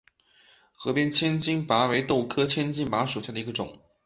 [0.73, 3.79] 河边千斤拔为豆科千斤拔属下的一个种。